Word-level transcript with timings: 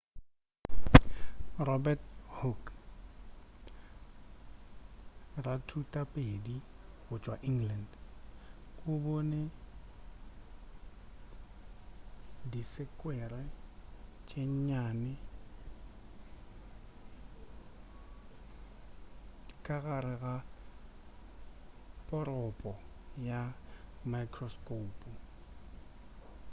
robert 1.67 2.01
hooke 2.37 2.71
rathutaphedi 5.45 6.55
go 7.07 7.15
tšwa 7.23 7.35
england 7.51 7.89
o 8.89 8.91
bone 9.03 9.41
disekwere 12.51 13.41
tše 14.27 14.41
nnyane 14.51 15.11
ka 19.65 19.75
gare 19.83 20.13
ga 20.21 20.35
poropo 22.07 22.71
ka 23.25 23.41
mikrosekoupo 24.11 25.09